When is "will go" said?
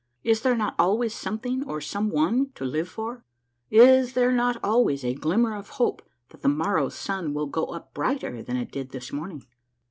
7.35-7.65